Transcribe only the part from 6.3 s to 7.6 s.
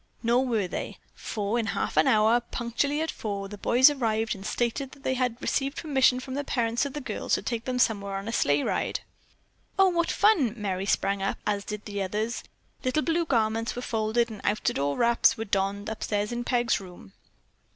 the parents of the girls to